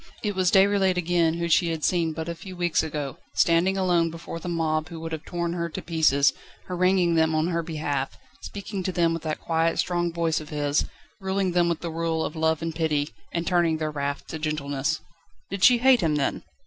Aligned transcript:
It 0.23 0.33
was 0.33 0.49
Déroulède 0.51 0.97
again 0.97 1.35
whom 1.35 1.49
she 1.49 1.69
had 1.69 1.83
seen 1.83 2.11
but 2.11 2.27
a 2.27 2.33
few 2.33 2.55
weeks 2.55 2.81
ago, 2.81 3.19
standing 3.35 3.77
alone 3.77 4.09
before 4.09 4.39
the 4.39 4.49
mob 4.49 4.89
who 4.89 4.99
would 4.99 5.11
have 5.11 5.23
torn 5.25 5.53
her 5.53 5.69
to 5.69 5.79
pieces, 5.79 6.33
haranguing 6.67 7.13
them 7.13 7.35
on 7.35 7.49
her 7.49 7.61
behalf, 7.61 8.17
speaking 8.41 8.81
to 8.81 8.91
them 8.91 9.13
with 9.13 9.21
that 9.21 9.39
quiet, 9.41 9.77
strong 9.77 10.11
voice 10.11 10.41
of 10.41 10.49
his, 10.49 10.85
ruling 11.19 11.51
them 11.51 11.69
with 11.69 11.81
the 11.81 11.91
rule 11.91 12.25
of 12.25 12.35
love 12.35 12.63
and 12.63 12.73
pity, 12.73 13.09
and 13.31 13.45
turning 13.45 13.77
their 13.77 13.91
wrath 13.91 14.25
to 14.25 14.39
gentleness. 14.39 15.01
Did 15.51 15.63
she 15.63 15.77
hate 15.77 16.01
him, 16.01 16.15
then? 16.15 16.41